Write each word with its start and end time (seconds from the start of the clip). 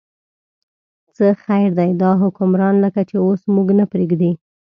څه 1.15 1.27
خیر 1.43 1.69
دی، 1.77 1.91
دا 2.01 2.11
حکمران 2.21 2.75
لکه 2.85 3.01
چې 3.09 3.15
اوس 3.25 3.41
موږ 3.53 3.67
نه 3.79 3.85
پرېږدي. 3.91 4.31